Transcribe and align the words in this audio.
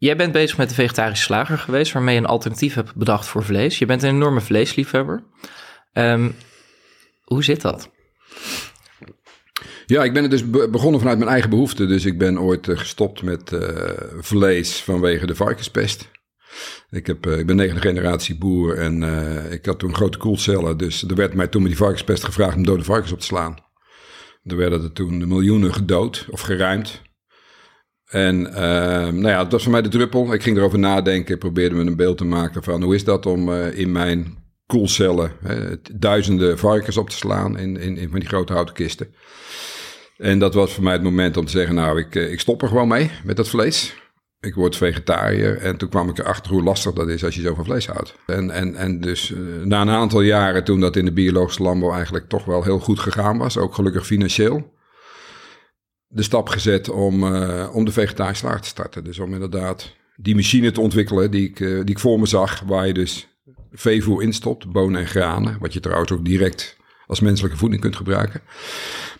Jij 0.00 0.16
bent 0.16 0.32
bezig 0.32 0.56
met 0.56 0.68
de 0.68 0.74
vegetarische 0.74 1.24
slager 1.24 1.58
geweest, 1.58 1.92
waarmee 1.92 2.14
je 2.14 2.20
een 2.20 2.26
alternatief 2.26 2.74
hebt 2.74 2.94
bedacht 2.94 3.26
voor 3.26 3.44
vlees. 3.44 3.78
Je 3.78 3.86
bent 3.86 4.02
een 4.02 4.14
enorme 4.14 4.40
vleesliefhebber. 4.40 5.24
Um, 5.92 6.34
hoe 7.24 7.44
zit 7.44 7.60
dat? 7.60 7.90
Ja, 9.86 10.04
ik 10.04 10.12
ben 10.12 10.22
het 10.22 10.30
dus 10.30 10.50
begonnen 10.50 11.00
vanuit 11.00 11.18
mijn 11.18 11.30
eigen 11.30 11.50
behoefte. 11.50 11.86
Dus 11.86 12.04
ik 12.04 12.18
ben 12.18 12.40
ooit 12.40 12.68
eh, 12.68 12.78
gestopt 12.78 13.22
met 13.22 13.52
uh, 13.52 13.60
vlees 14.18 14.82
vanwege 14.82 15.26
de 15.26 15.34
varkenspest. 15.34 16.10
Ik, 16.90 17.06
heb, 17.06 17.26
uh, 17.26 17.38
ik 17.38 17.46
ben 17.46 17.56
negende 17.56 17.80
generatie 17.80 18.38
boer 18.38 18.78
en 18.78 19.02
ik 19.52 19.66
had 19.66 19.78
toen 19.78 19.94
grote 19.94 20.18
koelcellen. 20.18 20.76
Dus 20.76 21.02
er 21.02 21.14
werd 21.14 21.34
mij 21.34 21.48
toen 21.48 21.62
met 21.62 21.70
die 21.70 21.80
varkenspest 21.80 22.24
gevraagd 22.24 22.56
om 22.56 22.64
dode 22.64 22.84
varkens 22.84 23.12
op 23.12 23.20
te 23.20 23.26
slaan. 23.26 23.58
Er 24.44 24.56
werden 24.56 24.82
er 24.82 24.92
toen 24.92 25.28
miljoenen 25.28 25.74
gedood 25.74 26.26
of 26.30 26.40
geruimd. 26.40 27.02
En 28.10 28.40
uh, 28.40 28.54
nou 28.54 29.28
ja, 29.28 29.42
dat 29.42 29.52
was 29.52 29.62
voor 29.62 29.72
mij 29.72 29.82
de 29.82 29.88
druppel. 29.88 30.32
Ik 30.32 30.42
ging 30.42 30.56
erover 30.56 30.78
nadenken, 30.78 31.38
probeerde 31.38 31.74
me 31.74 31.84
een 31.84 31.96
beeld 31.96 32.18
te 32.18 32.24
maken 32.24 32.62
van 32.62 32.82
hoe 32.82 32.94
is 32.94 33.04
dat 33.04 33.26
om 33.26 33.48
uh, 33.48 33.78
in 33.78 33.92
mijn 33.92 34.38
koelcellen 34.66 35.32
duizenden 35.92 36.58
varkens 36.58 36.96
op 36.96 37.10
te 37.10 37.16
slaan 37.16 37.58
in, 37.58 37.76
in, 37.76 37.96
in 37.96 38.10
van 38.10 38.20
die 38.20 38.28
grote 38.28 38.52
houten 38.52 38.74
kisten. 38.74 39.14
En 40.16 40.38
dat 40.38 40.54
was 40.54 40.74
voor 40.74 40.84
mij 40.84 40.92
het 40.92 41.02
moment 41.02 41.36
om 41.36 41.44
te 41.44 41.50
zeggen, 41.50 41.74
nou, 41.74 41.98
ik, 41.98 42.14
eh, 42.14 42.32
ik 42.32 42.40
stop 42.40 42.62
er 42.62 42.68
gewoon 42.68 42.88
mee 42.88 43.10
met 43.24 43.36
dat 43.36 43.48
vlees. 43.48 43.94
Ik 44.40 44.54
word 44.54 44.76
vegetariër 44.76 45.58
en 45.58 45.76
toen 45.76 45.88
kwam 45.88 46.08
ik 46.08 46.18
erachter 46.18 46.52
hoe 46.52 46.62
lastig 46.62 46.92
dat 46.92 47.08
is 47.08 47.24
als 47.24 47.34
je 47.34 47.40
zoveel 47.40 47.64
vlees 47.64 47.86
houdt. 47.86 48.14
En, 48.26 48.50
en, 48.50 48.74
en 48.74 49.00
dus 49.00 49.34
na 49.64 49.80
een 49.80 49.88
aantal 49.88 50.20
jaren 50.20 50.64
toen 50.64 50.80
dat 50.80 50.96
in 50.96 51.04
de 51.04 51.12
biologische 51.12 51.62
landbouw 51.62 51.92
eigenlijk 51.92 52.28
toch 52.28 52.44
wel 52.44 52.62
heel 52.62 52.78
goed 52.78 52.98
gegaan 52.98 53.38
was, 53.38 53.58
ook 53.58 53.74
gelukkig 53.74 54.06
financieel, 54.06 54.72
de 56.12 56.22
stap 56.22 56.48
gezet 56.48 56.88
om, 56.88 57.24
uh, 57.24 57.70
om 57.72 57.84
de 57.84 57.92
vegetarische 57.92 58.44
slager 58.44 58.60
te 58.60 58.68
starten. 58.68 59.04
Dus 59.04 59.18
om 59.18 59.32
inderdaad 59.32 59.96
die 60.16 60.34
machine 60.34 60.70
te 60.70 60.80
ontwikkelen 60.80 61.30
die 61.30 61.48
ik, 61.48 61.60
uh, 61.60 61.76
die 61.78 61.90
ik 61.90 61.98
voor 61.98 62.18
me 62.18 62.26
zag, 62.26 62.60
waar 62.60 62.86
je 62.86 62.94
dus 62.94 63.28
veevoer 63.72 64.22
instopt, 64.22 64.72
bonen 64.72 65.00
en 65.00 65.06
granen, 65.06 65.56
wat 65.60 65.72
je 65.72 65.80
trouwens 65.80 66.12
ook 66.12 66.24
direct 66.24 66.76
als 67.06 67.20
menselijke 67.20 67.56
voeding 67.56 67.80
kunt 67.80 67.96
gebruiken. 67.96 68.40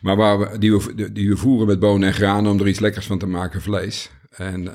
Maar 0.00 0.16
waar 0.16 0.38
we, 0.38 0.58
die, 0.58 0.72
we, 0.72 1.12
die 1.12 1.28
we 1.28 1.36
voeren 1.36 1.66
met 1.66 1.78
bonen 1.78 2.08
en 2.08 2.14
granen 2.14 2.52
om 2.52 2.60
er 2.60 2.68
iets 2.68 2.80
lekkers 2.80 3.06
van 3.06 3.18
te 3.18 3.26
maken, 3.26 3.62
vlees. 3.62 4.10
En 4.30 4.64
uh, 4.64 4.72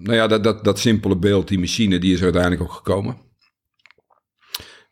nou 0.00 0.14
ja, 0.14 0.26
dat, 0.26 0.44
dat, 0.44 0.64
dat 0.64 0.78
simpele 0.78 1.16
beeld, 1.16 1.48
die 1.48 1.58
machine, 1.58 1.98
die 1.98 2.12
is 2.12 2.22
uiteindelijk 2.22 2.62
ook 2.62 2.72
gekomen. 2.72 3.16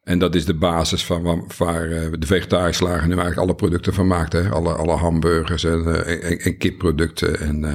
En 0.09 0.19
dat 0.19 0.34
is 0.34 0.45
de 0.45 0.55
basis 0.55 1.05
van 1.05 1.45
waar, 1.56 1.91
eh, 1.91 2.06
de 2.19 2.27
vegetarische 2.27 2.84
slager 2.84 3.06
nu 3.06 3.12
eigenlijk 3.12 3.41
alle 3.41 3.55
producten 3.55 3.95
van 3.95 4.06
maakt. 4.06 4.33
Hè? 4.33 4.48
Alle, 4.48 4.73
alle 4.73 4.97
hamburgers 4.97 5.64
en, 5.64 6.05
eh, 6.05 6.31
en, 6.31 6.39
en 6.39 6.59
kipproducten 6.59 7.41
en 7.41 7.62
uh, 7.64 7.75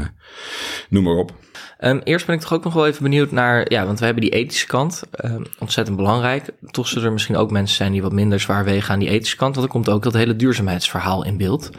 noem 0.90 1.04
maar 1.04 1.16
op. 1.16 1.34
Um, 1.80 2.02
eerst 2.04 2.26
ben 2.26 2.36
ik 2.36 2.42
toch 2.42 2.54
ook 2.54 2.64
nog 2.64 2.74
wel 2.74 2.88
even 2.88 3.04
benieuwd 3.04 3.32
naar, 3.32 3.72
ja, 3.72 3.86
want 3.86 4.00
we 4.00 4.06
hebben 4.06 4.24
die 4.24 4.34
ethische 4.34 4.68
kant, 4.68 5.04
um, 5.26 5.46
ontzettend 5.60 5.98
belangrijk. 5.98 6.50
Toch 6.72 6.88
zullen 6.88 7.08
er 7.08 7.14
misschien 7.14 7.36
ook 7.36 7.52
mensen 7.52 7.76
zijn 7.76 7.92
die 7.92 8.02
wat 8.02 8.12
minder 8.12 8.40
zwaar 8.40 8.64
wegen 8.64 8.94
aan 8.94 9.00
die 9.00 9.10
ethische 9.10 9.38
kant, 9.38 9.56
want 9.56 9.68
er 9.68 9.74
komt 9.74 9.90
ook 9.90 10.04
dat 10.04 10.14
hele 10.14 10.36
duurzaamheidsverhaal 10.36 11.26
in 11.26 11.38
beeld. 11.38 11.70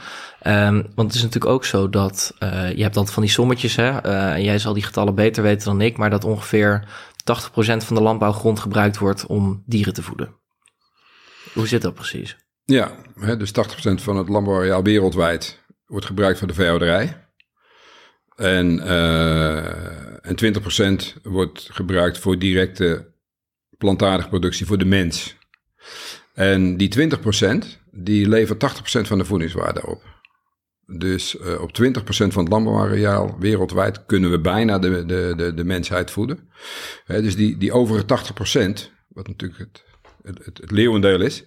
Um, 0.46 0.74
want 0.94 1.08
het 1.08 1.14
is 1.14 1.22
natuurlijk 1.22 1.52
ook 1.52 1.64
zo 1.64 1.88
dat, 1.88 2.34
je 2.74 2.82
hebt 2.82 2.96
altijd 2.96 3.14
van 3.14 3.22
die 3.22 3.32
sommetjes, 3.32 3.76
hè, 3.76 4.06
uh, 4.06 4.44
jij 4.44 4.58
zal 4.58 4.72
die 4.72 4.82
getallen 4.82 5.14
beter 5.14 5.42
weten 5.42 5.66
dan 5.66 5.80
ik, 5.80 5.96
maar 5.96 6.10
dat 6.10 6.24
ongeveer 6.24 6.88
80% 7.24 7.84
van 7.84 7.96
de 7.96 8.02
landbouwgrond 8.02 8.60
gebruikt 8.60 8.98
wordt 8.98 9.26
om 9.26 9.62
dieren 9.66 9.94
te 9.94 10.02
voeden. 10.02 10.42
Hoe 11.54 11.66
zit 11.66 11.82
dat 11.82 11.94
precies? 11.94 12.36
Ja, 12.64 12.96
hè, 13.18 13.36
dus 13.36 13.50
80% 13.50 14.02
van 14.02 14.16
het 14.16 14.28
landbouwareaal 14.28 14.82
wereldwijd 14.82 15.62
wordt 15.86 16.06
gebruikt 16.06 16.38
voor 16.38 16.48
de 16.48 16.54
veehouderij. 16.54 17.26
En, 18.36 18.78
uh, 18.78 20.26
en 20.26 20.36
20% 20.36 21.20
wordt 21.22 21.68
gebruikt 21.72 22.18
voor 22.18 22.38
directe 22.38 23.12
plantaardige 23.78 24.28
productie 24.28 24.66
voor 24.66 24.78
de 24.78 24.84
mens. 24.84 25.36
En 26.34 26.76
die 26.76 26.88
20% 26.88 27.82
die 27.90 28.28
levert 28.28 28.60
80% 28.98 29.00
van 29.00 29.18
de 29.18 29.24
voedingswaarde 29.24 29.86
op. 29.86 30.02
Dus 30.86 31.34
uh, 31.34 31.60
op 31.60 31.70
20% 31.82 31.96
van 32.04 32.42
het 32.42 32.48
landbouwareaal 32.48 33.36
wereldwijd 33.38 34.06
kunnen 34.06 34.30
we 34.30 34.40
bijna 34.40 34.78
de, 34.78 35.04
de, 35.06 35.32
de, 35.36 35.54
de 35.54 35.64
mensheid 35.64 36.10
voeden. 36.10 36.48
Hè, 37.04 37.22
dus 37.22 37.36
die, 37.36 37.56
die 37.56 37.72
overige 37.72 38.04
80%, 38.04 38.92
wat 39.08 39.26
natuurlijk 39.26 39.60
het 39.60 39.84
het, 40.24 40.58
het, 40.60 40.70
leeuwendeel 40.70 41.20
is. 41.20 41.44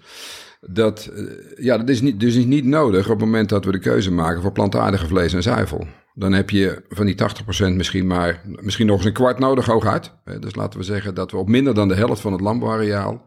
Dat, 0.61 1.05
eh, 1.05 1.23
ja, 1.63 1.77
dat 1.77 1.89
is 1.89 2.01
niet, 2.01 2.19
dus 2.19 2.35
niet 2.35 2.65
nodig 2.65 3.03
op 3.03 3.19
het 3.19 3.25
moment 3.25 3.49
dat 3.49 3.65
we 3.65 3.71
de 3.71 3.79
keuze 3.79 4.11
maken 4.11 4.41
voor 4.41 4.51
plantaardige 4.51 5.07
vlees 5.07 5.33
en 5.33 5.43
zuivel. 5.43 5.88
Dan 6.13 6.33
heb 6.33 6.49
je 6.49 6.83
van 6.89 7.05
die 7.05 7.15
80% 7.15 7.75
misschien 7.75 8.07
maar 8.07 8.41
misschien 8.61 8.88
nog 8.88 8.97
eens 8.97 9.05
een 9.05 9.13
kwart 9.13 9.39
nodig 9.39 9.65
hooguit. 9.65 10.11
Dus 10.39 10.55
laten 10.55 10.79
we 10.79 10.85
zeggen 10.85 11.15
dat 11.15 11.31
we 11.31 11.38
op 11.38 11.49
minder 11.49 11.73
dan 11.73 11.88
de 11.88 11.95
helft 11.95 12.21
van 12.21 12.31
het 12.31 12.41
landbouwareaal 12.41 13.25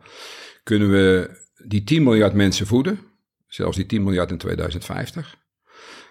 kunnen 0.62 0.90
we 0.90 1.30
die 1.66 1.84
10 1.84 2.02
miljard 2.02 2.34
mensen 2.34 2.66
voeden. 2.66 2.98
Zelfs 3.46 3.76
die 3.76 3.86
10 3.86 4.02
miljard 4.02 4.30
in 4.30 4.38
2050. 4.38 5.38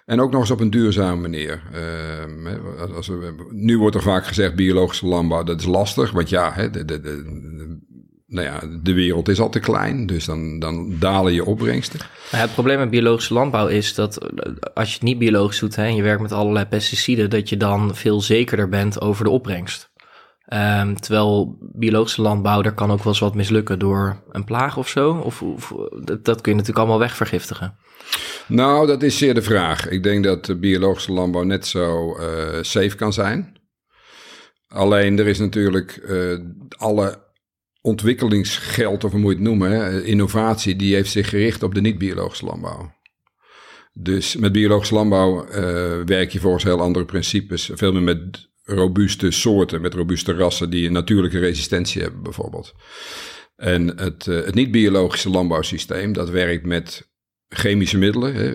En 0.06 0.20
ook 0.20 0.30
nog 0.30 0.40
eens 0.40 0.50
op 0.50 0.60
een 0.60 0.70
duurzame 0.70 1.20
manier. 1.20 1.62
Uh, 1.74 2.94
als 2.96 3.10
nu 3.50 3.78
wordt 3.78 3.96
er 3.96 4.02
vaak 4.02 4.26
gezegd 4.26 4.54
biologische 4.54 5.06
landbouw, 5.06 5.42
dat 5.42 5.60
is 5.60 5.66
lastig. 5.66 6.10
Want 6.10 6.28
ja, 6.28 6.68
de, 6.68 6.84
de, 6.84 7.00
de, 7.00 7.78
nou 8.30 8.46
ja, 8.46 8.60
de 8.82 8.92
wereld 8.92 9.28
is 9.28 9.40
al 9.40 9.48
te 9.48 9.58
klein, 9.58 10.06
dus 10.06 10.24
dan, 10.24 10.58
dan 10.58 10.96
dalen 10.98 11.32
je 11.32 11.44
opbrengsten. 11.44 12.00
Maar 12.32 12.40
het 12.40 12.52
probleem 12.52 12.78
met 12.78 12.90
biologische 12.90 13.34
landbouw 13.34 13.66
is 13.66 13.94
dat 13.94 14.16
eh, 14.16 14.52
als 14.74 14.88
je 14.88 14.94
het 14.94 15.02
niet 15.02 15.18
biologisch 15.18 15.58
doet 15.58 15.76
hè, 15.76 15.84
en 15.84 15.94
je 15.94 16.02
werkt 16.02 16.22
met 16.22 16.32
allerlei 16.32 16.66
pesticiden, 16.66 17.30
dat 17.30 17.48
je 17.48 17.56
dan 17.56 17.96
veel 17.96 18.20
zekerder 18.20 18.68
bent 18.68 19.00
over 19.00 19.24
de 19.24 19.30
opbrengst. 19.30 19.90
Um, 20.52 21.00
terwijl 21.00 21.58
biologische 21.60 22.22
landbouw, 22.22 22.62
daar 22.62 22.74
kan 22.74 22.90
ook 22.90 22.98
wel 22.98 23.12
eens 23.12 23.18
wat 23.18 23.34
mislukken 23.34 23.78
door 23.78 24.22
een 24.30 24.44
plaag 24.44 24.76
of 24.76 24.88
zo. 24.88 25.12
Of, 25.12 25.42
of 25.42 25.74
dat, 26.04 26.24
dat, 26.24 26.40
kun 26.40 26.52
je 26.52 26.58
natuurlijk 26.58 26.78
allemaal 26.78 26.98
wegvergiftigen. 26.98 27.76
Nou, 28.46 28.86
dat 28.86 29.02
is 29.02 29.18
zeer 29.18 29.34
de 29.34 29.42
vraag. 29.42 29.88
Ik 29.88 30.02
denk 30.02 30.24
dat 30.24 30.60
biologische 30.60 31.12
landbouw 31.12 31.42
net 31.42 31.66
zo 31.66 32.16
uh, 32.18 32.26
safe 32.60 32.96
kan 32.96 33.12
zijn. 33.12 33.58
Alleen 34.68 35.18
er 35.18 35.26
is 35.26 35.38
natuurlijk 35.38 36.00
uh, 36.08 36.38
alle 36.78 37.18
ontwikkelingsgeld, 37.80 39.04
of 39.04 39.10
hoe 39.10 39.20
moet 39.20 39.30
je 39.30 39.36
het 39.36 39.46
noemen, 39.46 39.70
hè, 39.70 40.02
innovatie, 40.02 40.76
die 40.76 40.94
heeft 40.94 41.10
zich 41.10 41.28
gericht 41.28 41.62
op 41.62 41.74
de 41.74 41.80
niet-biologische 41.80 42.44
landbouw. 42.44 42.92
Dus 43.92 44.36
met 44.36 44.52
biologische 44.52 44.94
landbouw 44.94 45.46
uh, 45.46 45.52
werk 46.04 46.30
je 46.30 46.40
volgens 46.40 46.64
heel 46.64 46.80
andere 46.80 47.04
principes. 47.04 47.70
Veel 47.72 47.92
meer 47.92 48.02
met 48.02 48.48
robuuste 48.62 49.30
soorten, 49.30 49.80
met 49.80 49.94
robuuste 49.94 50.32
rassen 50.32 50.70
die 50.70 50.86
een 50.86 50.92
natuurlijke 50.92 51.38
resistentie 51.38 52.02
hebben 52.02 52.22
bijvoorbeeld. 52.22 52.74
En 53.56 53.98
het, 53.98 54.26
uh, 54.26 54.44
het 54.44 54.54
niet-biologische 54.54 55.30
landbouwsysteem, 55.30 56.12
dat 56.12 56.30
werkt 56.30 56.66
met 56.66 57.08
chemische 57.48 57.98
middelen 57.98 58.34
hè, 58.34 58.52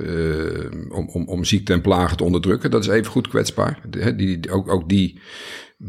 om, 0.96 1.10
om, 1.10 1.28
om 1.28 1.44
ziekte 1.44 1.74
en 1.74 1.82
plagen 1.82 2.18
te 2.18 2.24
onderdrukken. 2.24 2.72
Dat 2.72 2.84
is 2.84 2.90
even 2.90 3.12
goed 3.12 3.28
kwetsbaar. 3.28 3.82
Die, 4.16 4.52
ook, 4.52 4.70
ook 4.70 4.90
die 4.90 5.22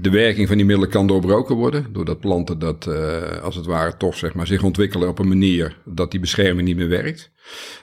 de 0.00 0.10
werking 0.10 0.48
van 0.48 0.56
die 0.56 0.66
middelen 0.66 0.90
kan 0.90 1.06
doorbroken 1.06 1.54
worden. 1.54 1.86
Doordat 1.92 2.20
planten 2.20 2.58
dat, 2.58 2.86
uh, 2.88 3.42
als 3.42 3.56
het 3.56 3.66
ware, 3.66 3.96
toch 3.96 4.16
zeg 4.16 4.34
maar, 4.34 4.46
zich 4.46 4.62
ontwikkelen 4.62 5.08
op 5.08 5.18
een 5.18 5.28
manier 5.28 5.76
dat 5.84 6.10
die 6.10 6.20
bescherming 6.20 6.68
niet 6.68 6.76
meer 6.76 6.88
werkt. 6.88 7.30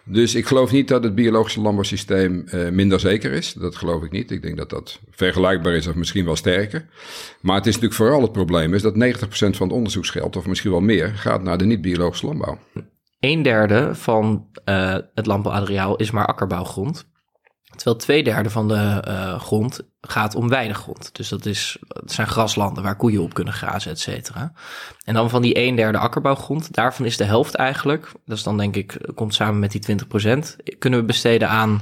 Dus 0.05 0.35
ik 0.35 0.45
geloof 0.45 0.71
niet 0.71 0.87
dat 0.87 1.03
het 1.03 1.15
biologische 1.15 1.61
landbouwsysteem 1.61 2.43
uh, 2.45 2.69
minder 2.69 2.99
zeker 2.99 3.31
is. 3.31 3.53
Dat 3.53 3.75
geloof 3.75 4.03
ik 4.03 4.11
niet. 4.11 4.31
Ik 4.31 4.41
denk 4.41 4.57
dat 4.57 4.69
dat 4.69 4.99
vergelijkbaar 5.09 5.73
is 5.73 5.87
of 5.87 5.95
misschien 5.95 6.25
wel 6.25 6.35
sterker. 6.35 6.85
Maar 7.41 7.55
het 7.55 7.65
is 7.65 7.73
natuurlijk 7.73 8.01
vooral 8.01 8.21
het 8.21 8.31
probleem 8.31 8.73
is 8.73 8.81
dat 8.81 8.93
90% 8.93 8.95
van 9.29 9.67
het 9.67 9.71
onderzoeksgeld, 9.71 10.35
of 10.35 10.47
misschien 10.47 10.71
wel 10.71 10.81
meer, 10.81 11.07
gaat 11.15 11.43
naar 11.43 11.57
de 11.57 11.65
niet-biologische 11.65 12.25
landbouw. 12.25 12.57
Een 13.19 13.41
derde 13.41 13.95
van 13.95 14.47
uh, 14.69 14.97
het 15.13 15.25
landbouwareaal 15.25 15.95
is 15.95 16.11
maar 16.11 16.25
akkerbouwgrond. 16.25 17.11
Terwijl 17.75 17.95
twee 17.95 18.23
derde 18.23 18.49
van 18.49 18.67
de 18.67 19.03
uh, 19.07 19.39
grond 19.39 19.81
gaat 20.01 20.35
om 20.35 20.49
weidegrond. 20.49 21.15
Dus 21.15 21.29
dat, 21.29 21.45
is, 21.45 21.77
dat 21.87 22.11
zijn 22.11 22.27
graslanden 22.27 22.83
waar 22.83 22.95
koeien 22.95 23.21
op 23.21 23.33
kunnen 23.33 23.53
grazen, 23.53 23.91
et 23.91 23.99
cetera. 23.99 24.53
En 25.03 25.13
dan 25.13 25.29
van 25.29 25.41
die 25.41 25.57
een 25.57 25.75
derde 25.75 25.97
akkerbouwgrond, 25.97 26.73
daarvan 26.73 27.05
is 27.05 27.17
de 27.17 27.23
helft 27.23 27.55
eigenlijk, 27.55 28.11
dat 28.25 28.37
is 28.37 28.43
dan 28.43 28.57
denk 28.57 28.75
ik, 28.75 28.97
komt 29.15 29.33
samen 29.33 29.59
met 29.59 29.71
die 29.71 29.97
20%, 30.35 30.77
kunnen 30.79 30.99
we 30.99 31.05
besteden 31.05 31.49
aan 31.49 31.81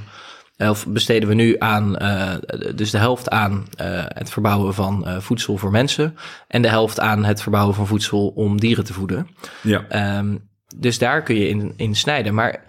of 0.56 0.86
besteden 0.86 1.28
we 1.28 1.34
nu 1.34 1.56
aan, 1.58 2.02
uh, 2.02 2.34
dus 2.74 2.90
de 2.90 2.98
helft 2.98 3.30
aan 3.30 3.52
uh, 3.52 4.04
het 4.06 4.30
verbouwen 4.30 4.74
van 4.74 5.22
voedsel 5.22 5.56
voor 5.56 5.70
mensen 5.70 6.16
en 6.48 6.62
de 6.62 6.68
helft 6.68 7.00
aan 7.00 7.24
het 7.24 7.42
verbouwen 7.42 7.74
van 7.74 7.86
voedsel 7.86 8.28
om 8.28 8.60
dieren 8.60 8.84
te 8.84 8.92
voeden. 8.92 9.28
Ja. 9.62 10.18
Um, 10.18 10.50
dus 10.76 10.98
daar 10.98 11.22
kun 11.22 11.34
je 11.34 11.48
in, 11.48 11.72
in 11.76 11.94
snijden. 11.94 12.34
Maar 12.34 12.64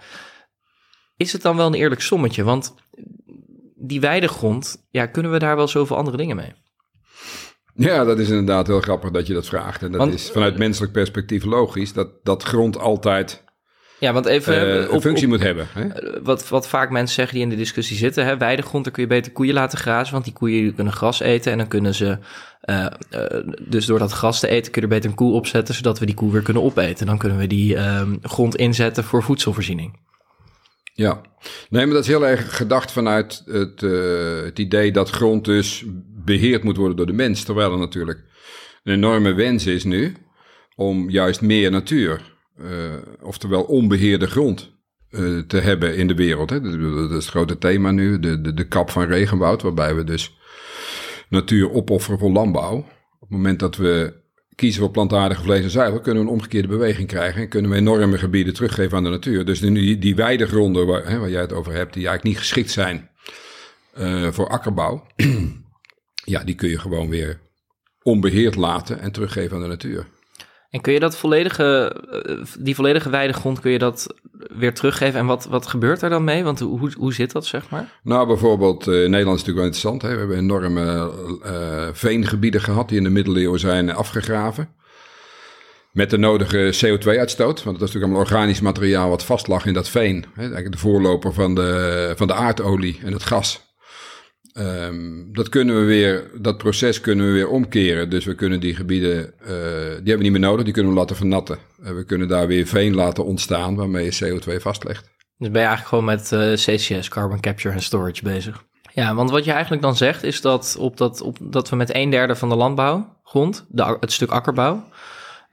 is 1.16 1.32
het 1.32 1.42
dan 1.42 1.56
wel 1.56 1.66
een 1.66 1.74
eerlijk 1.74 2.00
sommetje? 2.00 2.44
Want 2.44 2.74
die 3.86 4.00
weidegrond, 4.00 4.86
ja, 4.90 5.06
kunnen 5.06 5.32
we 5.32 5.38
daar 5.38 5.56
wel 5.56 5.68
zoveel 5.68 5.96
andere 5.96 6.16
dingen 6.16 6.36
mee? 6.36 6.52
Ja, 7.74 8.04
dat 8.04 8.18
is 8.18 8.28
inderdaad 8.28 8.66
heel 8.66 8.80
grappig 8.80 9.10
dat 9.10 9.26
je 9.26 9.34
dat 9.34 9.46
vraagt. 9.46 9.82
En 9.82 9.90
dat 9.90 10.00
want, 10.00 10.14
is 10.14 10.30
vanuit 10.30 10.58
menselijk 10.58 10.92
perspectief 10.92 11.44
logisch, 11.44 11.92
dat, 11.92 12.08
dat 12.22 12.42
grond 12.42 12.78
altijd 12.78 13.44
ja, 13.98 14.12
want 14.12 14.26
even 14.26 14.66
uh, 14.66 14.90
een 14.90 15.00
functie 15.00 15.28
moet 15.28 15.42
hebben. 15.42 15.66
Hè? 15.72 15.88
Wat, 16.22 16.48
wat 16.48 16.68
vaak 16.68 16.90
mensen 16.90 17.14
zeggen 17.14 17.34
die 17.34 17.44
in 17.44 17.50
de 17.50 17.56
discussie 17.56 17.96
zitten, 17.96 18.24
hè, 18.24 18.36
weidegrond, 18.36 18.84
daar 18.84 18.92
kun 18.92 19.02
je 19.02 19.08
beter 19.08 19.32
koeien 19.32 19.54
laten 19.54 19.78
grazen, 19.78 20.12
want 20.12 20.24
die 20.24 20.32
koeien 20.32 20.74
kunnen 20.74 20.92
gras 20.92 21.20
eten 21.20 21.52
en 21.52 21.58
dan 21.58 21.68
kunnen 21.68 21.94
ze, 21.94 22.18
uh, 22.64 22.86
uh, 23.10 23.54
dus 23.60 23.86
door 23.86 23.98
dat 23.98 24.12
gras 24.12 24.40
te 24.40 24.48
eten 24.48 24.72
kun 24.72 24.82
je 24.82 24.88
er 24.88 24.94
beter 24.94 25.10
een 25.10 25.16
koe 25.16 25.32
opzetten, 25.32 25.74
zodat 25.74 25.98
we 25.98 26.06
die 26.06 26.14
koe 26.14 26.32
weer 26.32 26.42
kunnen 26.42 26.62
opeten. 26.62 27.06
Dan 27.06 27.18
kunnen 27.18 27.38
we 27.38 27.46
die 27.46 27.76
grond 28.22 28.56
inzetten 28.56 29.04
voor 29.04 29.22
voedselvoorziening. 29.22 29.98
Ja, 30.96 31.20
nee, 31.70 31.84
maar 31.84 31.94
dat 31.94 32.02
is 32.02 32.10
heel 32.10 32.26
erg 32.26 32.56
gedacht 32.56 32.92
vanuit 32.92 33.42
het, 33.46 33.80
het 34.44 34.58
idee 34.58 34.92
dat 34.92 35.10
grond 35.10 35.44
dus 35.44 35.84
beheerd 36.24 36.62
moet 36.62 36.76
worden 36.76 36.96
door 36.96 37.06
de 37.06 37.12
mens, 37.12 37.44
terwijl 37.44 37.72
er 37.72 37.78
natuurlijk 37.78 38.24
een 38.82 38.94
enorme 38.94 39.32
wens 39.32 39.66
is 39.66 39.84
nu 39.84 40.16
om 40.76 41.10
juist 41.10 41.40
meer 41.40 41.70
natuur 41.70 42.34
uh, 42.60 42.68
oftewel 43.22 43.62
onbeheerde 43.62 44.26
grond 44.26 44.72
uh, 45.10 45.38
te 45.38 45.56
hebben 45.56 45.96
in 45.96 46.06
de 46.06 46.14
wereld. 46.14 46.50
Hè. 46.50 46.60
Dat 46.60 46.74
is 47.10 47.24
het 47.24 47.26
grote 47.26 47.58
thema 47.58 47.90
nu, 47.90 48.18
de, 48.18 48.40
de, 48.40 48.54
de 48.54 48.68
kap 48.68 48.90
van 48.90 49.06
regenwoud, 49.06 49.62
waarbij 49.62 49.94
we 49.94 50.04
dus 50.04 50.38
natuur 51.28 51.70
opofferen 51.70 52.18
voor 52.18 52.30
landbouw. 52.30 52.76
Op 52.76 53.20
het 53.20 53.30
moment 53.30 53.58
dat 53.58 53.76
we 53.76 54.22
kiezen 54.54 54.80
voor 54.80 54.90
plantaardige 54.90 55.42
vlees 55.42 55.62
en 55.62 55.70
zuivel, 55.70 56.00
kunnen 56.00 56.22
we 56.22 56.28
een 56.28 56.34
omgekeerde 56.34 56.68
beweging 56.68 57.08
krijgen 57.08 57.42
en 57.42 57.48
kunnen 57.48 57.70
we 57.70 57.76
enorme 57.76 58.18
gebieden 58.18 58.54
teruggeven 58.54 58.96
aan 58.96 59.04
de 59.04 59.10
natuur. 59.10 59.44
Dus 59.44 59.60
die, 59.60 59.98
die 59.98 60.14
weidegronden 60.14 60.86
waar, 60.86 61.08
hè, 61.08 61.18
waar 61.18 61.30
jij 61.30 61.40
het 61.40 61.52
over 61.52 61.72
hebt, 61.72 61.94
die 61.94 62.06
eigenlijk 62.06 62.24
niet 62.24 62.38
geschikt 62.38 62.70
zijn 62.70 63.10
uh, 63.98 64.32
voor 64.32 64.48
akkerbouw, 64.48 65.06
ja, 66.24 66.44
die 66.44 66.54
kun 66.54 66.68
je 66.68 66.78
gewoon 66.78 67.08
weer 67.08 67.40
onbeheerd 68.02 68.54
laten 68.54 69.00
en 69.00 69.12
teruggeven 69.12 69.56
aan 69.56 69.62
de 69.62 69.68
natuur. 69.68 70.06
En 70.74 70.80
kun 70.80 70.92
je 70.92 71.00
dat 71.00 71.16
volledige, 71.16 71.96
eh, 72.26 72.36
die 72.58 72.74
volledige 72.74 73.10
weidegrond, 73.10 73.60
kun 73.60 73.70
je 73.70 73.78
dat 73.78 74.14
weer 74.56 74.74
teruggeven? 74.74 75.20
En 75.20 75.26
wat, 75.26 75.44
wat 75.44 75.66
gebeurt 75.66 76.02
er 76.02 76.10
dan 76.10 76.24
mee? 76.24 76.44
Want 76.44 76.60
hoe, 76.60 76.92
hoe 76.96 77.12
zit 77.12 77.32
dat, 77.32 77.46
zeg 77.46 77.70
maar? 77.70 78.00
Nou, 78.02 78.26
bijvoorbeeld, 78.26 78.86
uh, 78.86 78.94
Nederland 78.94 79.38
is 79.38 79.44
natuurlijk 79.44 79.56
wel 79.56 79.64
interessant. 79.64 80.02
Hè? 80.02 80.08
We 80.08 80.18
hebben 80.18 80.36
enorme 80.36 81.12
uh, 81.44 81.88
veengebieden 81.92 82.60
gehad 82.60 82.88
die 82.88 82.98
in 82.98 83.04
de 83.04 83.10
middeleeuwen 83.10 83.60
zijn 83.60 83.90
afgegraven. 83.90 84.68
Met 85.92 86.10
de 86.10 86.18
nodige 86.18 86.74
CO2-uitstoot. 86.84 87.62
Want 87.62 87.78
dat 87.78 87.88
is 87.88 87.94
natuurlijk 87.94 88.04
allemaal 88.04 88.20
organisch 88.20 88.60
materiaal 88.60 89.08
wat 89.08 89.24
vast 89.24 89.46
lag 89.46 89.66
in 89.66 89.74
dat 89.74 89.88
veen. 89.88 90.24
Hè? 90.34 90.40
Eigenlijk 90.40 90.72
de 90.72 90.78
voorloper 90.78 91.32
van 91.32 91.54
de, 91.54 92.12
van 92.16 92.26
de 92.26 92.34
aardolie 92.34 93.00
en 93.04 93.12
het 93.12 93.24
gas. 93.24 93.73
Um, 94.58 95.32
dat 95.32 95.48
kunnen 95.48 95.80
we 95.80 95.84
weer, 95.84 96.30
dat 96.40 96.58
proces 96.58 97.00
kunnen 97.00 97.26
we 97.26 97.32
weer 97.32 97.48
omkeren. 97.48 98.10
Dus 98.10 98.24
we 98.24 98.34
kunnen 98.34 98.60
die 98.60 98.74
gebieden, 98.74 99.34
uh, 99.42 99.48
die 99.48 99.50
hebben 99.50 100.16
we 100.16 100.22
niet 100.22 100.32
meer 100.32 100.40
nodig, 100.40 100.64
die 100.64 100.72
kunnen 100.72 100.92
we 100.92 100.98
laten 100.98 101.16
vernatten. 101.16 101.58
En 101.82 101.96
we 101.96 102.04
kunnen 102.04 102.28
daar 102.28 102.46
weer 102.46 102.66
veen 102.66 102.94
laten 102.94 103.24
ontstaan 103.24 103.74
waarmee 103.74 104.04
je 104.04 104.40
CO2 104.40 104.56
vastlegt. 104.56 105.10
Dus 105.38 105.50
ben 105.50 105.60
je 105.60 105.66
eigenlijk 105.66 105.88
gewoon 105.88 106.04
met 106.04 106.32
uh, 106.32 106.52
CCS, 106.52 107.08
Carbon 107.08 107.40
Capture 107.40 107.74
en 107.74 107.82
Storage 107.82 108.22
bezig. 108.22 108.64
Ja, 108.92 109.14
want 109.14 109.30
wat 109.30 109.44
je 109.44 109.52
eigenlijk 109.52 109.82
dan 109.82 109.96
zegt 109.96 110.22
is 110.22 110.40
dat, 110.40 110.76
op 110.78 110.96
dat, 110.96 111.20
op, 111.20 111.38
dat 111.40 111.70
we 111.70 111.76
met 111.76 111.94
een 111.94 112.10
derde 112.10 112.36
van 112.36 112.48
de 112.48 112.56
landbouwgrond, 112.56 113.66
de, 113.68 113.96
het 114.00 114.12
stuk 114.12 114.30
akkerbouw, 114.30 114.88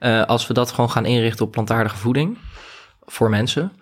uh, 0.00 0.24
als 0.24 0.46
we 0.46 0.54
dat 0.54 0.70
gewoon 0.70 0.90
gaan 0.90 1.06
inrichten 1.06 1.46
op 1.46 1.52
plantaardige 1.52 1.96
voeding 1.96 2.38
voor 3.00 3.30
mensen, 3.30 3.72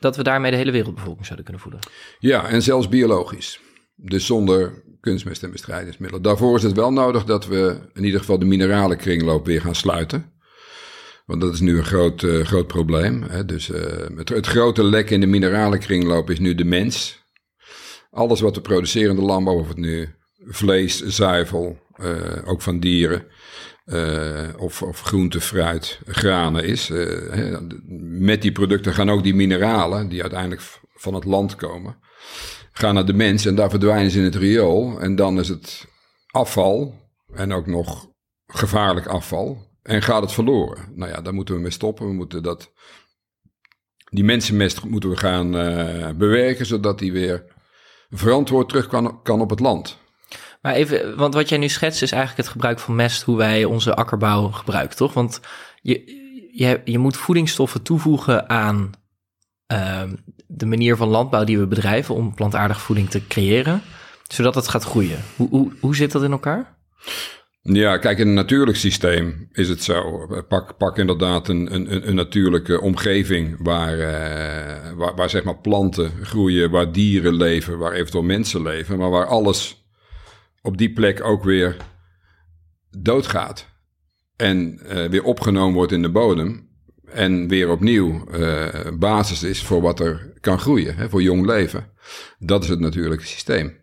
dat 0.00 0.16
we 0.16 0.22
daarmee 0.22 0.50
de 0.50 0.56
hele 0.56 0.70
wereldbevolking 0.70 1.26
zouden 1.26 1.44
kunnen 1.44 1.62
voeden. 1.62 1.80
Ja, 2.18 2.46
en 2.46 2.62
zelfs 2.62 2.88
biologisch. 2.88 3.60
Dus 4.04 4.26
zonder 4.26 4.82
kunstmest 5.00 5.42
en 5.42 5.50
bestrijdingsmiddelen. 5.50 6.22
Daarvoor 6.22 6.56
is 6.56 6.62
het 6.62 6.72
wel 6.72 6.92
nodig 6.92 7.24
dat 7.24 7.46
we 7.46 7.78
in 7.92 8.04
ieder 8.04 8.20
geval 8.20 8.38
de 8.38 8.44
mineralenkringloop 8.44 9.46
weer 9.46 9.60
gaan 9.60 9.74
sluiten. 9.74 10.32
Want 11.26 11.40
dat 11.40 11.52
is 11.52 11.60
nu 11.60 11.78
een 11.78 11.84
groot, 11.84 12.22
uh, 12.22 12.44
groot 12.44 12.66
probleem. 12.66 13.22
Hè. 13.22 13.44
Dus 13.44 13.68
uh, 13.68 13.80
het, 14.16 14.28
het, 14.28 14.46
grote 14.46 14.84
lek 14.84 15.10
in 15.10 15.20
de 15.20 15.26
mineralenkringloop 15.26 16.30
is 16.30 16.38
nu 16.38 16.54
de 16.54 16.64
mens. 16.64 17.24
Alles 18.10 18.40
wat 18.40 18.54
we 18.54 18.60
produceren 18.60 19.10
in 19.10 19.16
de 19.16 19.26
landbouw, 19.26 19.58
of 19.58 19.68
het 19.68 19.76
nu 19.76 20.14
vlees, 20.38 21.00
zuivel, 21.00 21.78
uh, 21.96 22.48
ook 22.48 22.62
van 22.62 22.80
dieren, 22.80 23.26
of, 24.58 24.82
of 24.82 25.00
groente, 25.00 25.40
fruit, 25.40 26.00
granen 26.06 26.64
is. 26.64 26.90
Met 28.00 28.42
die 28.42 28.52
producten 28.52 28.92
gaan 28.92 29.10
ook 29.10 29.22
die 29.22 29.34
mineralen, 29.34 30.08
die 30.08 30.20
uiteindelijk 30.20 30.62
van 30.94 31.14
het 31.14 31.24
land 31.24 31.54
komen, 31.54 31.96
gaan 32.72 32.94
naar 32.94 33.06
de 33.06 33.12
mens 33.12 33.46
en 33.46 33.54
daar 33.54 33.70
verdwijnen 33.70 34.10
ze 34.10 34.18
in 34.18 34.24
het 34.24 34.34
riool. 34.34 35.00
En 35.00 35.16
dan 35.16 35.38
is 35.38 35.48
het 35.48 35.86
afval 36.30 36.94
en 37.34 37.52
ook 37.52 37.66
nog 37.66 38.08
gevaarlijk 38.46 39.06
afval. 39.06 39.70
En 39.82 40.02
gaat 40.02 40.22
het 40.22 40.32
verloren. 40.32 40.84
Nou 40.94 41.10
ja, 41.10 41.20
daar 41.20 41.34
moeten 41.34 41.54
we 41.54 41.60
mee 41.60 41.70
stoppen. 41.70 42.06
We 42.06 42.12
moeten 42.12 42.42
dat, 42.42 42.72
die 44.10 44.24
mensenmest 44.24 44.84
moeten 44.84 45.10
we 45.10 45.16
gaan 45.16 45.56
uh, 45.56 46.10
bewerken, 46.10 46.66
zodat 46.66 46.98
die 46.98 47.12
weer 47.12 47.44
verantwoord 48.10 48.68
terug 48.68 48.86
kan, 48.86 49.22
kan 49.22 49.40
op 49.40 49.50
het 49.50 49.60
land. 49.60 49.98
Maar 50.60 50.74
even, 50.74 51.16
want 51.16 51.34
wat 51.34 51.48
jij 51.48 51.58
nu 51.58 51.68
schetst 51.68 52.02
is 52.02 52.12
eigenlijk 52.12 52.42
het 52.42 52.52
gebruik 52.52 52.78
van 52.78 52.94
mest, 52.94 53.22
hoe 53.22 53.36
wij 53.36 53.64
onze 53.64 53.94
akkerbouw 53.94 54.48
gebruiken, 54.48 54.96
toch? 54.96 55.12
Want 55.12 55.40
je, 55.80 56.02
je, 56.52 56.80
je 56.84 56.98
moet 56.98 57.16
voedingsstoffen 57.16 57.82
toevoegen 57.82 58.48
aan 58.48 58.90
uh, 59.72 60.02
de 60.46 60.66
manier 60.66 60.96
van 60.96 61.08
landbouw 61.08 61.44
die 61.44 61.58
we 61.58 61.66
bedrijven 61.66 62.14
om 62.14 62.34
plantaardige 62.34 62.80
voeding 62.80 63.10
te 63.10 63.26
creëren, 63.26 63.82
zodat 64.28 64.54
het 64.54 64.68
gaat 64.68 64.84
groeien. 64.84 65.18
Hoe, 65.36 65.48
hoe, 65.48 65.72
hoe 65.80 65.96
zit 65.96 66.12
dat 66.12 66.22
in 66.22 66.32
elkaar? 66.32 66.76
Ja, 67.62 67.98
kijk, 67.98 68.18
in 68.18 68.28
een 68.28 68.34
natuurlijk 68.34 68.76
systeem 68.76 69.48
is 69.52 69.68
het 69.68 69.82
zo. 69.82 70.26
Pak, 70.48 70.76
pak 70.76 70.98
inderdaad 70.98 71.48
een, 71.48 71.74
een, 71.74 72.08
een 72.08 72.14
natuurlijke 72.14 72.80
omgeving 72.80 73.56
waar, 73.58 73.98
uh, 73.98 74.92
waar, 74.96 75.14
waar 75.14 75.30
zeg 75.30 75.44
maar 75.44 75.58
planten 75.58 76.10
groeien, 76.22 76.70
waar 76.70 76.92
dieren 76.92 77.34
leven, 77.34 77.78
waar 77.78 77.92
eventueel 77.92 78.24
mensen 78.24 78.62
leven, 78.62 78.98
maar 78.98 79.10
waar 79.10 79.26
alles 79.26 79.86
op 80.62 80.78
die 80.78 80.92
plek 80.92 81.24
ook 81.24 81.44
weer 81.44 81.76
doodgaat 82.98 83.68
en 84.36 84.80
uh, 84.82 85.04
weer 85.04 85.22
opgenomen 85.22 85.74
wordt 85.74 85.92
in 85.92 86.02
de 86.02 86.10
bodem 86.10 86.70
en 87.14 87.48
weer 87.48 87.70
opnieuw 87.70 88.24
uh, 88.34 88.68
basis 88.98 89.42
is 89.42 89.62
voor 89.62 89.80
wat 89.80 90.00
er 90.00 90.32
kan 90.40 90.58
groeien, 90.58 90.96
hè, 90.96 91.08
voor 91.08 91.22
jong 91.22 91.46
leven. 91.46 91.86
Dat 92.38 92.62
is 92.62 92.68
het 92.68 92.80
natuurlijke 92.80 93.26
systeem. 93.26 93.80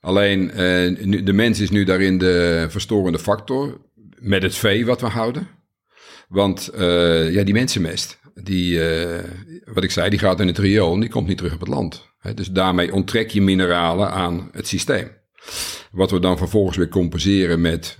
Alleen 0.00 0.50
uh, 0.60 1.04
nu, 1.04 1.22
de 1.22 1.32
mens 1.32 1.60
is 1.60 1.70
nu 1.70 1.84
daarin 1.84 2.18
de 2.18 2.66
verstorende 2.68 3.18
factor 3.18 3.80
met 4.18 4.42
het 4.42 4.54
vee 4.54 4.86
wat 4.86 5.00
we 5.00 5.06
houden. 5.06 5.48
Want 6.28 6.70
uh, 6.74 7.32
ja, 7.32 7.44
die 7.44 7.54
mensenmest, 7.54 8.20
die, 8.34 8.80
wat 9.64 9.84
ik 9.84 9.90
zei, 9.90 10.10
die 10.10 10.18
gaat 10.18 10.40
in 10.40 10.46
het 10.46 10.58
riool 10.58 10.94
en 10.94 11.00
die 11.00 11.08
komt 11.08 11.26
niet 11.26 11.36
terug 11.36 11.54
op 11.54 11.60
het 11.60 11.68
land. 11.68 12.08
Hè, 12.18 12.34
dus 12.34 12.50
daarmee 12.50 12.92
onttrek 12.92 13.30
je 13.30 13.42
mineralen 13.42 14.10
aan 14.10 14.48
het 14.52 14.66
systeem. 14.66 15.10
Wat 15.92 16.10
we 16.10 16.20
dan 16.20 16.38
vervolgens 16.38 16.76
weer 16.76 16.88
compenseren 16.88 17.60
met 17.60 17.98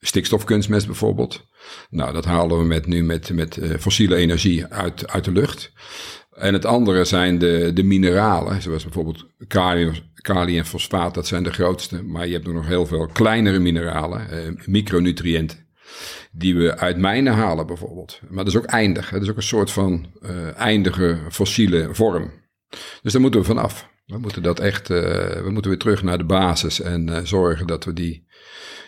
stikstofkunstmest 0.00 0.86
bijvoorbeeld. 0.86 1.46
Nou, 1.90 2.12
dat 2.12 2.24
halen 2.24 2.58
we 2.58 2.64
met, 2.64 2.86
nu 2.86 3.02
met, 3.02 3.30
met 3.32 3.56
uh, 3.56 3.74
fossiele 3.78 4.16
energie 4.16 4.66
uit, 4.66 5.08
uit 5.08 5.24
de 5.24 5.32
lucht. 5.32 5.72
En 6.32 6.52
het 6.52 6.64
andere 6.64 7.04
zijn 7.04 7.38
de, 7.38 7.70
de 7.74 7.82
mineralen, 7.82 8.62
zoals 8.62 8.82
bijvoorbeeld 8.82 9.26
kalium, 9.46 9.94
kalium 10.14 10.58
en 10.58 10.66
fosfaat, 10.66 11.14
dat 11.14 11.26
zijn 11.26 11.42
de 11.42 11.52
grootste. 11.52 12.02
Maar 12.02 12.26
je 12.26 12.32
hebt 12.32 12.52
nog 12.52 12.66
heel 12.66 12.86
veel 12.86 13.06
kleinere 13.06 13.58
mineralen, 13.58 14.26
uh, 14.30 14.66
micronutriënten, 14.66 15.58
die 16.32 16.56
we 16.56 16.76
uit 16.78 16.96
mijnen 16.96 17.32
halen 17.32 17.66
bijvoorbeeld. 17.66 18.20
Maar 18.28 18.44
dat 18.44 18.54
is 18.54 18.56
ook 18.56 18.64
eindig, 18.64 19.10
dat 19.10 19.22
is 19.22 19.30
ook 19.30 19.36
een 19.36 19.42
soort 19.42 19.70
van 19.70 20.06
uh, 20.22 20.58
eindige 20.58 21.18
fossiele 21.30 21.88
vorm. 21.92 22.30
Dus 23.02 23.12
daar 23.12 23.20
moeten 23.20 23.40
we 23.40 23.46
vanaf. 23.46 23.92
We 24.06 24.18
moeten 24.18 24.42
dat 24.42 24.60
echt, 24.60 24.88
we 24.88 25.48
moeten 25.48 25.70
weer 25.70 25.80
terug 25.80 26.02
naar 26.02 26.18
de 26.18 26.24
basis 26.24 26.80
en 26.80 27.26
zorgen 27.26 27.66
dat 27.66 27.84
we 27.84 27.92
die 27.92 28.26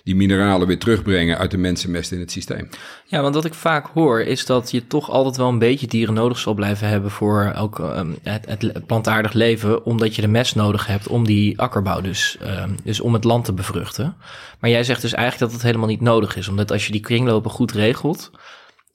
die 0.07 0.17
mineralen 0.17 0.67
weer 0.67 0.79
terugbrengen 0.79 1.39
uit 1.39 1.51
de 1.51 1.57
mensenmest 1.57 2.13
in 2.13 2.21
het 2.21 2.31
systeem. 2.31 2.69
Ja, 3.05 3.23
want 3.23 3.35
wat 3.35 3.45
ik 3.45 3.55
vaak 3.55 3.87
hoor 3.87 4.21
is 4.21 4.47
dat 4.47 4.71
je 4.71 4.87
toch 4.87 5.11
altijd 5.11 5.37
wel 5.37 5.49
een 5.49 5.59
beetje 5.59 5.87
dieren 5.87 6.15
nodig 6.15 6.39
zal 6.39 6.55
blijven 6.55 6.89
hebben 6.89 7.11
voor 7.11 7.53
ook 7.57 7.79
um, 7.79 8.17
het, 8.23 8.47
het, 8.47 8.87
plantaardig 8.87 9.33
leven, 9.33 9.85
omdat 9.85 10.15
je 10.15 10.23
de 10.23 10.29
mest 10.29 10.55
nodig 10.55 10.87
hebt 10.87 11.09
om 11.09 11.27
die 11.27 11.59
akkerbouw 11.59 12.01
dus, 12.01 12.37
um, 12.43 12.77
dus 12.85 13.01
om 13.01 13.13
het 13.13 13.25
land 13.25 13.45
te 13.45 13.53
bevruchten. 13.53 14.17
Maar 14.61 14.71
jij 14.71 14.85
zegt 14.85 15.03
dus 15.03 15.13
eigenlijk 15.13 15.45
dat 15.45 15.53
het 15.53 15.69
helemaal 15.69 15.89
niet 15.89 16.01
nodig 16.01 16.37
is, 16.37 16.49
omdat 16.49 16.73
als 16.73 16.87
je 16.87 16.93
die 16.93 17.01
kringlopen 17.01 17.51
goed 17.51 17.73
regelt, 17.73 18.31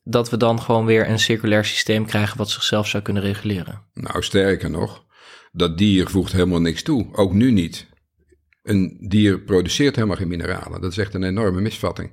dat 0.04 0.30
we 0.30 0.38
dan 0.38 0.62
gewoon 0.62 0.86
weer 0.86 1.10
een 1.10 1.20
circulair 1.20 1.66
systeem 1.66 2.06
krijgen 2.06 2.38
wat 2.38 2.50
zichzelf 2.50 2.88
zou 2.88 3.04
kunnen 3.04 3.24
reguleren. 3.24 3.82
Nou, 3.94 4.24
sterker 4.24 4.70
nog, 4.70 5.04
Dat 5.52 5.78
dier 5.78 6.10
voegt 6.10 6.32
helemaal 6.32 6.62
niks 6.62 6.84
toe, 6.84 7.08
ook 7.12 7.34
nu 7.34 7.52
niet. 7.52 7.90
Een 8.64 8.98
dier 9.00 9.40
produceert 9.40 9.96
helemaal 9.96 10.18
geen 10.18 10.28
mineralen. 10.28 10.82
Dat 10.82 10.92
is 10.92 10.98
echt 10.98 11.14
een 11.14 11.24
enorme 11.24 11.62
misvatting. 11.62 12.12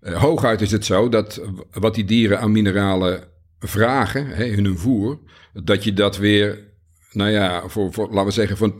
Uh, 0.00 0.22
hooguit 0.22 0.60
is 0.60 0.70
het 0.70 0.84
zo 0.84 1.08
dat 1.08 1.40
wat 1.70 1.94
die 1.94 2.04
dieren 2.04 2.40
aan 2.40 2.52
mineralen 2.52 3.28
vragen 3.58 4.26
hè, 4.26 4.44
in 4.44 4.64
hun 4.64 4.78
voer, 4.78 5.18
dat 5.52 5.84
je 5.84 5.92
dat 5.92 6.16
weer, 6.16 6.68
nou 7.12 7.30
ja, 7.30 7.68
voor, 7.68 7.92
voor 7.92 8.08
laten 8.08 8.24
we 8.24 8.30
zeggen, 8.30 8.56
van 8.56 8.74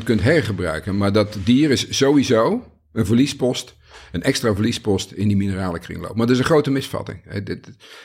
80% 0.00 0.04
kunt 0.04 0.22
hergebruiken. 0.22 0.96
Maar 0.96 1.12
dat 1.12 1.38
dier 1.44 1.70
is 1.70 1.96
sowieso 1.96 2.72
een 2.92 3.06
verliespost, 3.06 3.76
een 4.12 4.22
extra 4.22 4.54
verliespost 4.54 5.12
in 5.12 5.28
die 5.28 5.36
mineralenkringloop. 5.36 6.16
Maar 6.16 6.26
dat 6.26 6.34
is 6.34 6.38
een 6.38 6.48
grote 6.48 6.70
misvatting. 6.70 7.22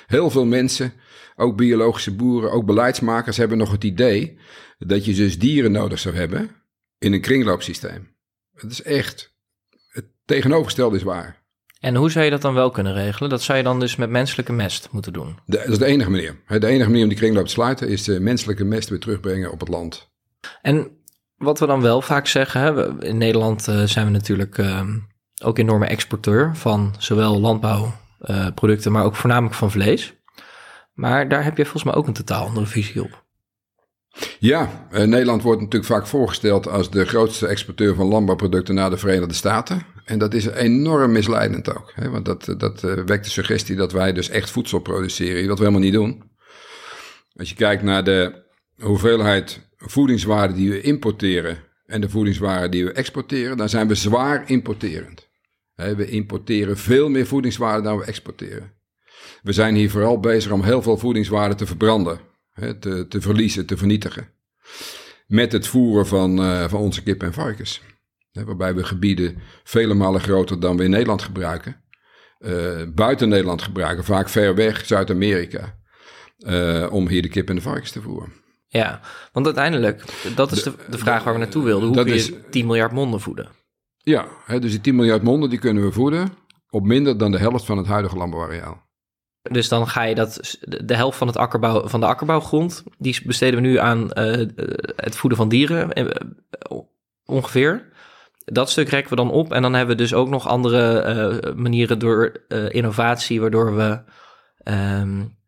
Heel 0.08 0.30
veel 0.30 0.46
mensen, 0.46 0.94
ook 1.36 1.58
biologische 1.58 2.16
boeren, 2.16 2.52
ook 2.52 2.66
beleidsmakers, 2.66 3.38
hebben 3.38 3.58
nog 3.58 3.72
het 3.72 3.84
idee 3.84 4.38
dat 4.80 5.06
je 5.06 5.14
dus 5.14 5.40
dieren 5.40 5.72
nodig 5.72 6.00
zou 6.00 6.16
hebben 6.16 6.61
in 7.02 7.14
een 7.14 7.22
kringloopsysteem. 7.22 8.16
Het 8.54 8.72
is 8.72 8.82
echt, 8.82 9.34
het 9.88 10.06
tegenovergestelde 10.26 10.96
is 10.96 11.04
waar. 11.04 11.40
En 11.80 11.96
hoe 11.96 12.12
zou 12.12 12.26
je 12.26 12.32
dat 12.32 12.42
dan 12.42 12.54
wel 12.54 12.72
kunnen 12.72 12.94
regelen? 12.94 13.30
Dat 13.30 13.42
zou 13.42 13.58
je 13.58 13.64
dan 13.64 13.80
dus 13.80 13.96
met 13.96 14.10
menselijke 14.10 14.52
mest 14.52 14.88
moeten 14.92 15.14
doen? 15.14 15.40
dat 15.46 15.68
is 15.68 15.78
de 15.78 15.86
enige 15.86 16.10
manier. 16.10 16.36
De 16.48 16.68
enige 16.68 16.90
manier 16.90 17.04
om 17.04 17.10
die 17.10 17.18
kringloop 17.18 17.46
te 17.46 17.52
sluiten 17.52 17.88
is 17.88 18.04
de 18.04 18.20
menselijke 18.20 18.64
mest 18.64 18.90
weer 18.90 19.00
terugbrengen 19.00 19.52
op 19.52 19.60
het 19.60 19.70
land. 19.70 20.12
En 20.62 20.92
wat 21.36 21.60
we 21.60 21.66
dan 21.66 21.82
wel 21.82 22.02
vaak 22.02 22.28
zeggen, 22.28 22.62
hè, 22.62 23.04
in 23.04 23.18
Nederland 23.18 23.68
uh, 23.68 23.84
zijn 23.84 24.06
we 24.06 24.12
natuurlijk 24.12 24.58
uh, 24.58 24.88
ook 25.44 25.58
enorme 25.58 25.86
exporteur 25.86 26.56
van 26.56 26.96
zowel 26.98 27.40
landbouwproducten, 27.40 28.92
uh, 28.92 28.98
maar 28.98 29.06
ook 29.06 29.16
voornamelijk 29.16 29.56
van 29.56 29.72
vlees. 29.72 30.14
Maar 30.94 31.30
daar 31.30 31.44
heb 31.44 31.58
je 31.58 31.64
volgens 31.64 31.84
mij 31.84 31.94
ook 31.94 32.08
een 32.08 32.14
totaal 32.14 32.46
andere 32.46 32.66
visie 32.66 33.04
op. 33.04 33.24
Ja, 34.40 34.88
uh, 34.92 35.04
Nederland 35.04 35.42
wordt 35.42 35.62
natuurlijk 35.62 35.92
vaak 35.92 36.08
voorgesteld 36.08 36.68
als 36.68 36.90
de 36.90 37.06
grootste 37.06 37.48
exporteur 37.48 37.96
van 37.96 38.08
landbouwproducten 38.08 38.76
naar 38.76 38.90
de 38.90 38.98
Verenigde 38.98 39.34
Staten. 39.34 39.86
En 40.06 40.20
dat 40.20 40.34
is 40.34 40.46
enorm 40.46 41.12
misleidend 41.12 41.76
ook. 41.76 41.92
Hè? 41.96 42.10
Want 42.10 42.26
dat, 42.26 42.54
dat 42.58 42.84
uh, 42.84 42.94
wekt 43.06 43.24
de 43.24 43.30
suggestie 43.30 43.76
dat 43.76 43.92
wij 43.92 44.14
dus 44.14 44.30
echt 44.30 44.50
voedsel 44.50 44.80
produceren, 44.80 45.48
wat 45.48 45.58
we 45.58 45.64
helemaal 45.64 45.86
niet 45.86 45.94
doen. 45.94 46.24
Als 47.36 47.50
je 47.50 47.56
kijkt 47.56 47.84
naar 47.84 48.04
de 48.04 48.44
hoeveelheid 48.78 49.60
voedingswaarden 49.78 50.56
die 50.56 50.70
we 50.70 50.82
importeren 50.82 51.58
en 51.86 52.02
de 52.02 52.10
voedingswaarden 52.10 52.72
die 52.72 52.86
we 52.86 52.92
exporteren, 52.92 53.58
dan 53.58 53.70
zijn 53.70 53.88
we 53.88 53.96
zwaar 53.96 54.50
importerend. 54.50 55.30
We 55.76 56.10
importeren 56.10 56.78
veel 56.78 57.10
meer 57.10 57.26
voedingswaarden 57.26 57.84
dan 57.84 57.98
we 57.98 58.06
exporteren. 58.06 58.74
We 59.42 59.52
zijn 59.52 59.76
hier 59.76 59.90
vooral 59.90 60.20
bezig 60.20 60.52
om 60.52 60.64
heel 60.64 60.82
veel 60.82 60.98
voedingswaarden 60.98 61.58
te 61.58 61.66
verbranden 61.66 62.20
te, 62.80 63.06
te 63.08 63.22
verliezen, 63.22 63.66
te 63.66 63.78
vernietigen. 63.78 64.30
Met 65.28 65.52
het 65.52 65.68
voeren 65.68 66.08
van, 66.08 66.40
uh, 66.40 66.68
van 66.68 66.80
onze 66.80 67.04
kip 67.04 67.24
en 67.24 67.34
varkens. 67.34 67.82
waarbij 68.32 68.76
we 68.76 68.84
gebieden 68.84 69.38
vele 69.64 69.94
malen 69.94 70.22
groter 70.22 70.60
dan 70.60 70.78
we 70.78 70.84
in 70.84 70.90
Nederland 70.90 71.22
gebruiken. 71.22 71.84
Uh, 72.40 72.82
buiten 72.94 73.30
Nederland 73.30 73.62
gebruiken, 73.62 74.04
vaak 74.04 74.30
ver 74.30 74.56
weg, 74.56 74.86
Zuid-Amerika. 74.86 75.80
Uh, 76.38 76.88
om 76.92 77.08
hier 77.08 77.22
de 77.22 77.30
kip 77.30 77.50
en 77.50 77.56
de 77.56 77.62
varkens 77.62 77.92
te 77.92 78.02
voeren. 78.02 78.34
Ja, 78.68 79.02
want 79.32 79.46
uiteindelijk, 79.46 80.04
dat 80.36 80.52
is 80.52 80.64
de, 80.64 80.74
de 80.90 80.98
vraag 80.98 81.24
waar 81.24 81.34
we 81.34 81.40
naartoe 81.40 81.64
wilden. 81.64 81.88
Hoe 81.88 81.98
kun 81.98 82.08
je 82.08 82.14
is, 82.14 82.32
10 82.50 82.66
miljard 82.66 82.92
monden 82.92 83.20
voeden? 83.20 83.50
Ja, 83.98 84.28
hè, 84.46 84.60
dus 84.60 84.72
die 84.72 84.82
10 84.82 84.96
miljard 84.96 85.22
monden 85.22 85.50
die 85.50 85.60
kunnen 85.60 85.84
we 85.84 85.92
voeden 85.92 86.30
op 86.70 86.86
minder 86.86 87.18
dan 87.18 87.32
de 87.32 87.38
helft 87.38 87.66
van 87.66 87.78
het 87.78 87.88
huidige 87.88 88.18
landbouwareaal. 88.18 88.90
Dus 89.42 89.70
dan 89.70 89.88
ga 89.88 90.04
je 90.04 90.16
dat, 90.16 90.58
de 90.62 90.96
helft 90.96 91.18
van, 91.18 91.28
het 91.28 91.38
akkerbouw, 91.38 91.88
van 91.88 92.00
de 92.00 92.06
akkerbouwgrond, 92.06 92.84
die 92.98 93.22
besteden 93.26 93.62
we 93.62 93.68
nu 93.68 93.78
aan 93.78 94.10
uh, 94.14 94.48
het 94.96 95.16
voeden 95.16 95.38
van 95.38 95.50
dieren, 95.50 96.00
uh, 96.00 96.10
ongeveer. 97.26 97.90
Dat 98.46 98.70
stuk 98.70 98.90
rekken 98.90 99.10
we 99.10 99.16
dan 99.16 99.32
op 99.32 99.54
en 99.54 99.62
dan 99.62 99.74
hebben 99.74 99.96
we 99.96 100.02
dus 100.02 100.14
ook 100.14 100.30
nog 100.30 100.48
andere 100.48 101.42
uh, 101.46 101.54
manieren 101.54 102.00
door 102.00 102.46
innovatie, 102.70 103.42
waardoor 103.42 103.76
we 103.76 104.02
um, 104.64 105.40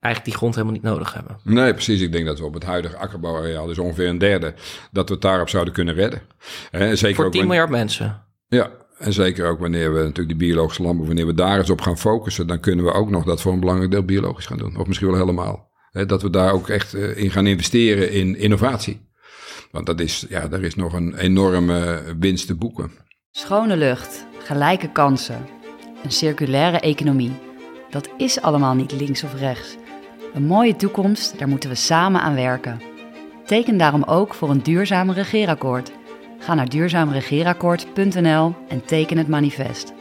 eigenlijk 0.00 0.24
die 0.24 0.34
grond 0.34 0.54
helemaal 0.54 0.74
niet 0.74 0.82
nodig 0.82 1.14
hebben. 1.14 1.38
Nee, 1.44 1.72
precies. 1.72 2.00
Ik 2.00 2.12
denk 2.12 2.26
dat 2.26 2.38
we 2.38 2.44
op 2.44 2.54
het 2.54 2.64
huidige 2.64 2.96
akkerbouwareaal, 2.96 3.66
dus 3.66 3.78
ongeveer 3.78 4.08
een 4.08 4.18
derde, 4.18 4.54
dat 4.92 5.08
we 5.08 5.14
het 5.14 5.22
daarop 5.22 5.48
zouden 5.48 5.74
kunnen 5.74 5.94
redden. 5.94 6.22
En 6.70 6.98
zeker 6.98 7.16
Voor 7.22 7.30
10 7.30 7.46
miljard 7.46 7.70
mensen. 7.70 8.22
Ja, 8.48 8.70
en 8.98 9.12
zeker 9.12 9.46
ook 9.46 9.58
wanneer 9.58 9.92
we 9.92 9.98
natuurlijk 9.98 10.38
die 10.38 10.48
biologische 10.48 10.82
landbouw, 10.82 11.06
wanneer 11.06 11.26
we 11.26 11.34
daar 11.34 11.58
eens 11.58 11.70
op 11.70 11.80
gaan 11.80 11.98
focussen, 11.98 12.46
dan 12.46 12.60
kunnen 12.60 12.84
we 12.84 12.92
ook 12.92 13.10
nog 13.10 13.24
dat 13.24 13.40
voor 13.40 13.52
een 13.52 13.60
belangrijk 13.60 13.90
deel 13.90 14.04
biologisch 14.04 14.46
gaan 14.46 14.58
doen. 14.58 14.76
Of 14.76 14.86
misschien 14.86 15.08
wel 15.08 15.18
helemaal. 15.18 15.66
dat 16.06 16.22
we 16.22 16.30
daar 16.30 16.52
ook 16.52 16.68
echt 16.68 16.94
eh, 16.94 17.16
in 17.16 17.30
gaan 17.30 17.46
investeren 17.46 18.12
in 18.12 18.36
innovatie. 18.36 19.06
Want 19.70 19.86
dat 19.86 20.00
is, 20.00 20.26
ja, 20.28 20.48
daar 20.48 20.62
is 20.62 20.74
nog 20.74 20.92
een 20.92 21.14
enorme 21.14 22.02
winst 22.18 22.46
te 22.46 22.54
boeken. 22.54 22.90
Schone 23.30 23.76
lucht, 23.76 24.26
gelijke 24.38 24.92
kansen, 24.92 25.46
een 26.04 26.12
circulaire 26.12 26.80
economie. 26.80 27.32
Dat 27.90 28.08
is 28.16 28.40
allemaal 28.40 28.74
niet 28.74 28.92
links 28.92 29.24
of 29.24 29.34
rechts. 29.40 29.76
Een 30.34 30.46
mooie 30.46 30.76
toekomst, 30.76 31.38
daar 31.38 31.48
moeten 31.48 31.70
we 31.70 31.76
samen 31.76 32.20
aan 32.20 32.34
werken. 32.34 32.80
Teken 33.46 33.76
daarom 33.76 34.02
ook 34.02 34.34
voor 34.34 34.50
een 34.50 34.62
duurzaam 34.62 35.10
regeerakkoord. 35.10 35.92
Ga 36.38 36.54
naar 36.54 36.68
duurzaamregeerakkoord.nl 36.68 38.54
en 38.68 38.84
teken 38.84 39.18
het 39.18 39.28
manifest. 39.28 39.97